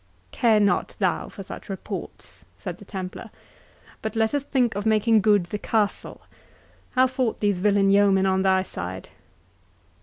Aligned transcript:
"Care 0.31 0.59
not 0.59 0.95
thou 0.97 1.29
for 1.29 1.43
such 1.43 1.69
reports," 1.69 2.43
said 2.57 2.79
the 2.79 2.85
Templar; 2.85 3.29
"but 4.01 4.15
let 4.15 4.33
us 4.33 4.43
think 4.43 4.73
of 4.73 4.83
making 4.83 5.21
good 5.21 5.43
the 5.45 5.59
castle.—How 5.59 7.05
fought 7.05 7.39
these 7.39 7.59
villain 7.59 7.91
yeomen 7.91 8.25
on 8.25 8.41
thy 8.41 8.63
side?" 8.63 9.09